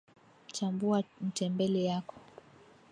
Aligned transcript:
chambua 0.51 1.03
mtembele 1.21 1.83
yako 1.83 2.15